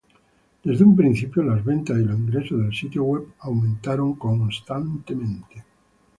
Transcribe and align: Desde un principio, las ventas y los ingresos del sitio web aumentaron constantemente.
Desde 0.63 0.83
un 0.83 0.95
principio, 0.95 1.43
las 1.43 1.63
ventas 1.63 1.95
y 1.99 2.03
los 2.03 2.17
ingresos 2.17 2.59
del 2.59 2.73
sitio 2.73 3.03
web 3.03 3.33
aumentaron 3.39 4.15
constantemente. 4.15 5.63